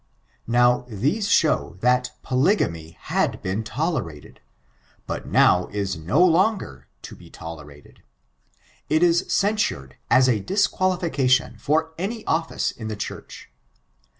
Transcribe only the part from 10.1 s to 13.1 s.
a disqualification for any office in the